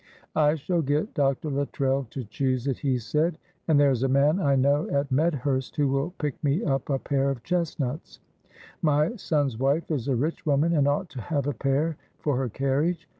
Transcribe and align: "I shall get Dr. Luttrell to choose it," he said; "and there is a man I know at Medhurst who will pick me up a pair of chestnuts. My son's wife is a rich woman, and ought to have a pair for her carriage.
"I 0.35 0.55
shall 0.55 0.81
get 0.81 1.13
Dr. 1.13 1.51
Luttrell 1.51 2.07
to 2.09 2.23
choose 2.23 2.65
it," 2.65 2.79
he 2.79 2.97
said; 2.97 3.37
"and 3.67 3.79
there 3.79 3.91
is 3.91 4.01
a 4.01 4.07
man 4.07 4.39
I 4.39 4.55
know 4.55 4.89
at 4.89 5.11
Medhurst 5.11 5.75
who 5.75 5.87
will 5.89 6.15
pick 6.17 6.43
me 6.43 6.63
up 6.63 6.89
a 6.89 6.97
pair 6.97 7.29
of 7.29 7.43
chestnuts. 7.43 8.19
My 8.81 9.15
son's 9.17 9.59
wife 9.59 9.91
is 9.91 10.07
a 10.07 10.15
rich 10.15 10.43
woman, 10.43 10.73
and 10.73 10.87
ought 10.87 11.09
to 11.11 11.21
have 11.21 11.45
a 11.45 11.53
pair 11.53 11.97
for 12.17 12.35
her 12.37 12.49
carriage. 12.49 13.07